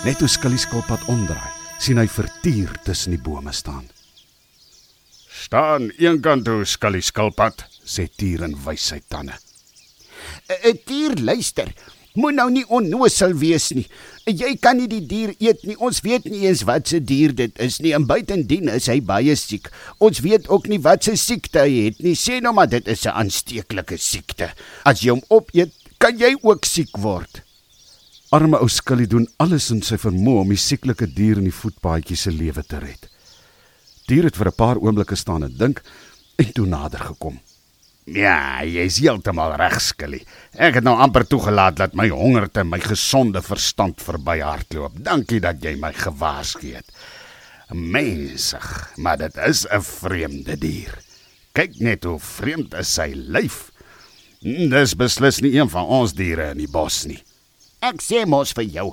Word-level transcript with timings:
Net 0.00 0.16
toe 0.16 0.28
Skully 0.32 0.56
skilpad 0.56 1.02
omdraai, 1.12 1.50
sien 1.76 1.98
hy 2.00 2.06
vertier 2.08 2.70
tussen 2.86 3.12
die 3.12 3.20
bome 3.20 3.52
staan. 3.52 3.82
Staan 5.28 5.90
eenkant 6.00 6.46
toe, 6.46 6.62
skallie 6.64 7.02
skilpad. 7.04 7.66
Sê 7.84 8.06
Tier 8.08 8.46
en 8.46 8.54
wys 8.64 8.86
sy 8.92 9.00
tande. 9.12 9.36
'n 10.48 10.78
Dier 10.88 11.16
luister. 11.20 11.68
Moet 12.14 12.34
nou 12.38 12.48
nie 12.50 12.64
onnosel 12.68 13.34
wees 13.42 13.68
nie. 13.76 13.84
Jy 14.24 14.54
kan 14.56 14.80
nie 14.80 14.88
die 14.88 15.02
dier 15.06 15.34
eet 15.38 15.66
nie. 15.68 15.76
Ons 15.76 16.00
weet 16.00 16.24
nie 16.24 16.46
eens 16.46 16.64
wat 16.64 16.88
se 16.88 17.00
dier 17.00 17.34
dit 17.34 17.52
is 17.60 17.78
nie. 17.80 17.92
En 17.92 18.06
buitendien 18.06 18.72
is 18.72 18.88
hy 18.88 19.00
baie 19.00 19.36
siek. 19.36 19.68
Ons 19.98 20.24
weet 20.24 20.48
ook 20.48 20.66
nie 20.66 20.80
wat 20.80 21.04
se 21.04 21.16
siekte 21.16 21.60
hy 21.60 21.90
het 21.90 22.00
nie. 22.00 22.16
Sê 22.16 22.40
nou 22.40 22.54
maar 22.56 22.68
dit 22.72 22.88
is 22.88 23.04
'n 23.04 23.12
aansteeklike 23.12 23.98
siekte. 23.98 24.50
As 24.84 25.00
jy 25.04 25.10
hom 25.10 25.22
opeet, 25.28 25.72
kan 25.98 26.16
jy 26.18 26.36
ook 26.42 26.64
siek 26.64 26.96
word. 26.96 27.42
Arme 28.30 28.60
ou 28.62 28.68
Skully 28.70 29.08
doen 29.10 29.24
alles 29.42 29.72
in 29.74 29.80
sy 29.82 29.96
vermoë 29.98 30.44
om 30.44 30.50
die 30.52 30.62
sieklike 30.62 31.08
dier 31.10 31.40
in 31.40 31.48
die 31.48 31.54
voetpaadjie 31.54 32.14
se 32.14 32.30
lewe 32.30 32.62
te 32.62 32.78
red. 32.78 33.08
Dier 34.06 34.28
het 34.28 34.36
vir 34.38 34.50
'n 34.50 34.54
paar 34.54 34.78
oomblikke 34.78 35.16
staan 35.16 35.42
en 35.42 35.56
dink 35.58 35.82
en 36.38 36.52
toe 36.52 36.66
nader 36.66 37.00
gekom. 37.00 37.40
Ja, 38.06 38.62
jy's 38.62 38.98
heeltemal 38.98 39.56
reg, 39.56 39.80
skallie. 39.80 40.22
Ek 40.54 40.74
het 40.74 40.84
nou 40.84 40.94
amper 40.96 41.26
toegelaat 41.26 41.76
dat 41.76 41.94
my 41.94 42.08
honger 42.08 42.46
te 42.50 42.62
my 42.64 42.78
gesonde 42.78 43.42
verstand 43.42 44.00
verbyhardloop. 44.00 45.02
Dankie 45.04 45.40
dat 45.40 45.62
jy 45.62 45.74
my 45.76 45.92
gewaarsku 45.92 46.74
het. 46.74 46.86
Mensig, 47.72 48.92
maar 48.96 49.18
dit 49.18 49.36
is 49.36 49.66
'n 49.66 49.82
vreemde 49.82 50.56
dier. 50.56 50.98
Kyk 51.52 51.80
net 51.80 52.04
hoe 52.04 52.18
vreemd 52.18 52.74
is 52.74 52.94
sy 52.94 53.12
lyf. 53.14 53.72
Dis 54.40 54.94
beslis 54.94 55.40
nie 55.40 55.58
een 55.58 55.68
van 55.68 55.84
ons 55.84 56.12
diere 56.12 56.50
in 56.50 56.58
die 56.58 56.70
bos 56.70 57.06
nie. 57.06 57.22
Ek 57.80 58.02
sê 58.04 58.26
mos 58.28 58.52
vir 58.56 58.68
jou. 58.68 58.88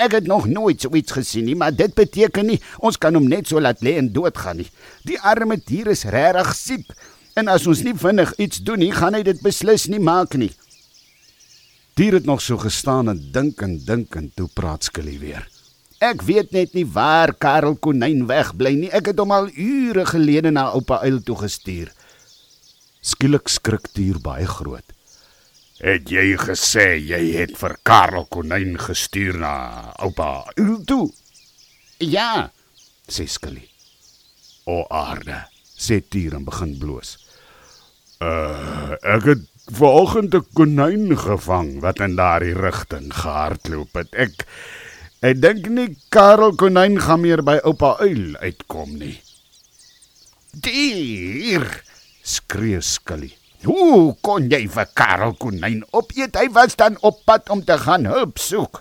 Ek 0.00 0.14
het 0.16 0.26
nog 0.26 0.46
nooit 0.48 0.80
so 0.80 0.92
iets 0.96 1.12
gesien 1.12 1.44
nie, 1.44 1.56
maar 1.58 1.74
dit 1.76 1.92
beteken 1.94 2.48
nie 2.48 2.60
ons 2.80 2.96
kan 2.96 3.14
hom 3.14 3.28
net 3.28 3.50
so 3.50 3.60
laat 3.60 3.84
lê 3.84 3.98
en 4.00 4.08
doodgaan 4.12 4.62
nie. 4.62 4.70
Die 5.04 5.20
arme 5.20 5.58
dier 5.60 5.92
is 5.92 6.06
regtig 6.08 6.54
siek 6.56 6.94
en 7.36 7.48
as 7.52 7.66
ons 7.68 7.84
nie 7.84 7.94
vinnig 7.96 8.32
iets 8.40 8.60
doen 8.64 8.80
nie, 8.80 8.92
gaan 8.92 9.16
hy 9.16 9.22
dit 9.26 9.40
beslis 9.44 9.88
nie 9.92 10.00
maak 10.00 10.36
nie. 10.40 10.52
Dier 11.96 12.16
het 12.16 12.28
nog 12.28 12.40
so 12.40 12.56
gestaan 12.56 13.12
en 13.12 13.20
dink 13.34 13.60
en 13.60 13.76
dink 13.84 14.16
en 14.16 14.30
toe 14.36 14.48
praat 14.48 14.88
Skully 14.88 15.18
weer. 15.20 15.44
Ek 16.02 16.24
weet 16.26 16.54
net 16.56 16.72
nie 16.74 16.86
waar 16.88 17.34
Karel 17.36 17.76
Konyn 17.76 18.24
wegbly 18.26 18.72
nie. 18.74 18.88
Ek 18.90 19.12
het 19.12 19.20
hom 19.20 19.30
al 19.30 19.52
ure 19.52 20.06
gelede 20.08 20.50
na 20.50 20.70
oupa 20.72 21.02
Uil 21.04 21.20
toe 21.22 21.36
gestuur. 21.44 21.92
Skielik 23.04 23.52
skrik 23.52 23.92
Dier 23.94 24.18
baie 24.24 24.48
groot. 24.48 24.88
Het 25.82 26.10
jy 26.14 26.36
gesê 26.38 26.86
jy 27.02 27.20
het 27.34 27.56
vir 27.58 27.74
Karel 27.82 28.26
Konyn 28.30 28.76
gestuur 28.78 29.38
na 29.42 29.54
oupa 29.98 30.44
toe? 30.86 31.08
Ja, 31.98 32.50
Sê 33.10 33.26
Skully. 33.28 33.64
O 34.70 34.84
aarde. 34.88 35.42
Sê 35.76 35.98
Dier 36.08 36.36
en 36.38 36.44
begin 36.46 36.76
bloos. 36.78 37.16
Uh, 38.22 38.94
ek 39.02 39.26
het 39.26 39.42
vanoggend 39.74 40.34
'n 40.34 40.46
konyn 40.54 41.16
gevang 41.18 41.80
wat 41.82 41.98
in 42.00 42.14
daardie 42.16 42.54
rigting 42.54 43.10
gehardloop 43.14 43.92
het. 43.98 44.14
Ek 44.14 44.46
ek 45.22 45.40
dink 45.42 45.66
nie 45.68 45.96
Karel 46.10 46.54
Konyn 46.54 47.00
gaan 47.00 47.20
meer 47.26 47.42
by 47.42 47.58
oupa 47.64 47.96
Uil 48.00 48.36
uitkom 48.38 48.98
nie. 48.98 49.20
dier. 50.54 51.82
Skree 52.22 52.80
Skully. 52.80 53.34
Hoe 53.62 54.14
kon 54.26 54.48
jy 54.50 54.64
vir 54.74 54.88
Karel 54.98 55.36
Konyn 55.38 55.84
opeet? 55.94 56.34
Hy 56.34 56.48
was 56.54 56.74
dan 56.78 56.96
op 57.06 57.20
pad 57.28 57.50
om 57.54 57.62
te 57.62 57.76
gaan 57.78 58.08
hulp 58.10 58.40
soek. 58.42 58.80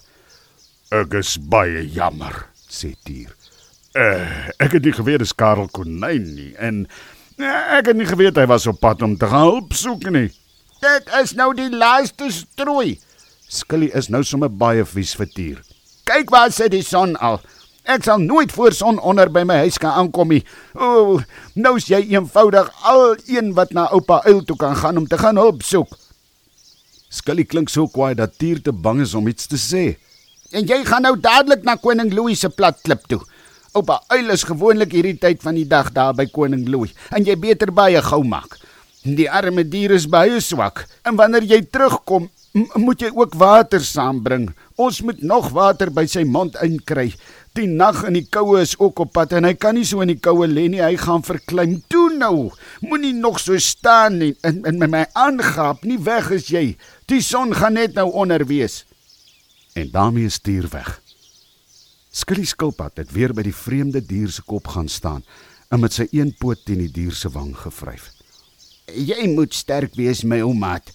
Ek 0.90 1.14
is 1.20 1.36
baie 1.38 1.84
jammer. 1.86 2.48
Sê 2.72 2.96
Dier. 3.06 3.30
Uh, 3.94 4.50
ek 4.64 4.78
het 4.80 4.88
nie 4.88 4.96
geweet 4.96 5.22
dis 5.22 5.36
Karel 5.38 5.68
Konyn 5.76 6.30
nie 6.34 6.54
en 6.56 6.86
uh, 6.88 7.78
ek 7.78 7.92
het 7.92 7.98
nie 8.00 8.08
geweet 8.08 8.40
hy 8.40 8.46
was 8.48 8.66
op 8.72 8.80
pad 8.82 9.04
om 9.06 9.18
te 9.20 9.30
gaan 9.30 9.50
hulp 9.52 9.76
soek 9.78 10.08
nie. 10.10 10.30
Dit 10.82 11.12
is 11.20 11.36
nou 11.38 11.52
die 11.54 11.70
laaste 11.70 12.32
strooi. 12.34 12.96
Skully 13.52 13.92
is 13.94 14.10
nou 14.10 14.24
sommer 14.26 14.50
baie 14.50 14.86
vies 14.88 15.12
vir 15.20 15.30
Dier. 15.36 15.60
Kyk 16.10 16.32
waar 16.34 16.50
sit 16.56 16.74
die 16.74 16.86
son 16.88 17.14
al. 17.22 17.38
Ek 17.90 18.06
sal 18.06 18.22
nooit 18.22 18.52
voor 18.54 18.76
son 18.78 19.00
onder 19.00 19.30
by 19.34 19.42
my 19.48 19.58
huis 19.66 19.80
kan 19.82 19.96
aankom 19.98 20.30
nie. 20.30 20.44
O, 20.78 21.18
nou 21.58 21.74
is 21.80 21.88
jy 21.90 22.04
eenvoudig 22.14 22.70
al 22.86 23.16
een 23.26 23.54
wat 23.58 23.74
na 23.74 23.88
oupa 23.96 24.22
Uil 24.30 24.44
toe 24.46 24.58
kan 24.60 24.76
gaan 24.78 25.02
om 25.02 25.08
te 25.10 25.18
gaan 25.18 25.40
hulp 25.42 25.66
soek. 25.66 25.90
Skully 27.12 27.44
klink 27.44 27.74
so 27.74 27.90
kwaai 27.92 28.14
dat 28.16 28.38
Dier 28.40 28.62
te 28.62 28.72
bang 28.72 29.02
is 29.02 29.16
om 29.18 29.28
iets 29.28 29.50
te 29.50 29.58
sê. 29.60 29.98
En 30.54 30.68
jy 30.68 30.84
gaan 30.86 31.08
nou 31.08 31.16
dadelik 31.20 31.66
na 31.66 31.76
koning 31.76 32.14
Louis 32.14 32.40
se 32.40 32.50
plat 32.54 32.78
klip 32.86 33.08
toe. 33.10 33.20
Oupa 33.74 34.02
Uil 34.14 34.30
is 34.36 34.46
gewoonlik 34.46 34.94
hierdie 34.94 35.18
tyd 35.18 35.42
van 35.42 35.58
die 35.58 35.68
dag 35.68 35.90
daar 35.96 36.14
by 36.16 36.28
koning 36.30 36.68
Louis 36.70 36.94
en 37.10 37.26
jy 37.26 37.36
beter 37.40 37.74
baie 37.74 38.00
gou 38.04 38.22
maak. 38.28 38.60
Die 39.02 39.26
arme 39.26 39.66
dier 39.66 39.96
is 39.96 40.06
baie 40.06 40.38
swak 40.44 40.86
en 41.08 41.18
wanneer 41.18 41.48
jy 41.50 41.64
terugkom, 41.66 42.30
moet 42.54 43.00
jy 43.00 43.12
ook 43.16 43.36
water 43.40 43.84
saambring. 43.84 44.50
Ons 44.76 45.02
moet 45.06 45.22
nog 45.24 45.50
water 45.56 45.92
by 45.94 46.04
sy 46.10 46.24
mond 46.28 46.58
inkry. 46.64 47.12
Die 47.56 47.68
nag 47.68 48.04
in 48.08 48.16
die 48.16 48.26
koue 48.32 48.62
is 48.64 48.78
ook 48.80 49.00
op 49.04 49.14
pad 49.16 49.36
en 49.36 49.48
hy 49.48 49.54
kan 49.60 49.76
nie 49.76 49.86
so 49.88 50.04
in 50.04 50.12
die 50.12 50.20
koue 50.20 50.48
lê 50.48 50.68
nie. 50.72 50.82
Hy 50.84 50.96
gaan 51.00 51.24
verkleim. 51.24 51.80
Toe 51.92 52.10
nou. 52.16 52.52
Moenie 52.84 53.14
nog 53.16 53.40
so 53.40 53.58
staan 53.60 54.20
nie 54.20 54.34
en, 54.48 54.64
en 54.68 54.80
met 54.80 54.92
my 54.92 55.06
aangaap. 55.20 55.86
Nie 55.88 56.00
weg 56.04 56.32
is 56.36 56.50
jy. 56.52 56.66
Die 57.12 57.22
son 57.24 57.56
gaan 57.56 57.80
net 57.80 57.96
nou 58.00 58.10
onder 58.12 58.46
wees. 58.48 58.84
En 59.76 59.92
daarmee 59.92 60.30
Dier 60.44 60.68
weg. 60.72 61.00
Skully 62.12 62.44
skilpad 62.44 63.00
het 63.00 63.12
weer 63.16 63.32
by 63.32 63.46
die 63.48 63.56
vreemde 63.56 64.02
dier 64.04 64.32
se 64.32 64.44
kop 64.44 64.68
gaan 64.68 64.90
staan 64.92 65.24
en 65.72 65.80
met 65.80 65.96
sy 65.96 66.10
een 66.12 66.34
poot 66.36 66.60
teen 66.68 66.82
die 66.84 66.92
dier 66.92 67.16
se 67.16 67.32
wang 67.32 67.54
gevryf. 67.56 68.10
Jy 68.92 69.30
moet 69.32 69.56
sterk 69.56 69.96
wees, 69.96 70.26
my 70.28 70.42
ou 70.44 70.52
maat. 70.52 70.92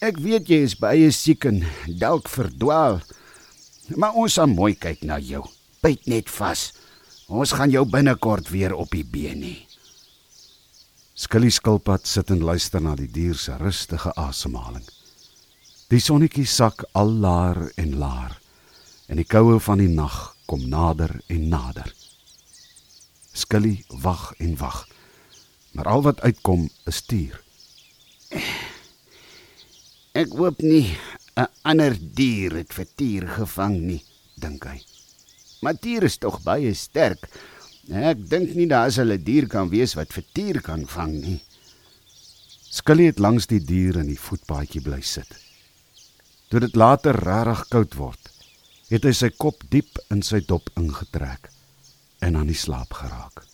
Ek 0.00 0.16
weet 0.16 0.48
jy 0.48 0.62
is 0.64 0.78
baie 0.80 1.10
siek 1.12 1.44
en 1.44 1.58
dalk 2.00 2.28
verdwaal. 2.32 3.02
Maar 4.00 4.16
ons 4.16 4.32
sal 4.38 4.48
mooi 4.48 4.72
kyk 4.72 5.02
na 5.04 5.18
jou. 5.20 5.42
Byt 5.84 6.06
net 6.08 6.30
vas. 6.32 6.70
Ons 7.28 7.52
gaan 7.52 7.68
jou 7.68 7.82
binnekort 7.84 8.48
weer 8.48 8.72
op 8.72 8.94
die 8.96 9.04
been 9.04 9.44
hê. 9.44 9.58
Skully 11.20 11.50
skilpad 11.52 12.08
sit 12.08 12.32
en 12.32 12.40
luister 12.40 12.80
na 12.80 12.94
die 12.96 13.10
dier 13.12 13.36
se 13.36 13.58
rustige 13.60 14.14
asemhaling. 14.16 14.86
Die 15.92 16.00
sonnetjie 16.00 16.46
sak 16.48 16.86
al 16.96 17.12
laer 17.20 17.66
en 17.76 17.98
laer 18.00 18.38
en 19.10 19.20
die 19.20 19.28
koue 19.28 19.58
van 19.60 19.82
die 19.82 19.90
nag 19.92 20.16
kom 20.48 20.64
nader 20.72 21.12
en 21.28 21.50
nader. 21.52 21.92
Skully 23.36 23.82
wag 24.00 24.30
en 24.40 24.56
wag. 24.56 24.86
Maar 25.76 25.92
al 25.92 26.08
wat 26.08 26.24
uitkom 26.24 26.70
is 26.88 27.04
dier. 27.10 27.36
Ek 30.20 30.34
hoop 30.36 30.58
nie 30.60 30.98
'n 31.40 31.46
ander 31.70 31.94
dier 31.96 32.52
het 32.58 32.74
vir 32.76 32.86
tier 32.98 33.24
gevang 33.38 33.76
nie, 33.80 34.02
dink 34.36 34.66
hy. 34.68 34.76
Maar 35.62 35.78
tier 35.80 36.04
is 36.04 36.18
tog 36.18 36.42
baie 36.44 36.74
sterk. 36.74 37.24
Ek 37.88 38.28
dink 38.28 38.52
nie 38.54 38.66
daar 38.68 38.92
sal 38.92 39.12
'n 39.12 39.24
dier 39.24 39.46
kan 39.48 39.70
wees 39.70 39.94
wat 39.96 40.12
vir 40.12 40.24
tier 40.34 40.60
kan 40.60 40.84
vang 40.86 41.14
nie. 41.24 41.40
Skully 42.70 43.06
het 43.06 43.18
langs 43.18 43.46
die 43.46 43.64
dier 43.64 43.96
in 43.96 44.08
die 44.12 44.24
voetpaadjie 44.26 44.82
bly 44.82 45.00
sit. 45.00 45.30
Toe 46.50 46.60
dit 46.60 46.76
later 46.76 47.16
regtig 47.16 47.68
koud 47.70 47.94
word, 47.94 48.22
het 48.90 49.04
hy 49.04 49.12
sy 49.12 49.30
kop 49.30 49.62
diep 49.70 49.98
in 50.10 50.22
sy 50.22 50.40
dop 50.40 50.68
ingetrek 50.76 51.48
en 52.20 52.36
aan 52.36 52.46
die 52.46 52.62
slaap 52.66 52.92
geraak. 52.92 53.49